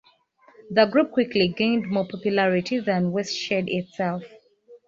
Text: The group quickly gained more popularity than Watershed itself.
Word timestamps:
The 0.71 0.87
group 0.87 1.11
quickly 1.11 1.47
gained 1.49 1.87
more 1.87 2.07
popularity 2.07 2.79
than 2.79 3.11
Watershed 3.11 3.65
itself. 3.69 4.23